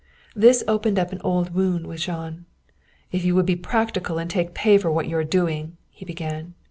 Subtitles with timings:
[0.35, 2.45] This opened up an old wound with Jean.
[3.11, 6.55] "If you would be practical and take pay for what you are doing," he began.